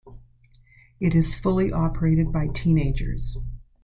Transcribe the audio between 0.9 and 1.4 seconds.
It is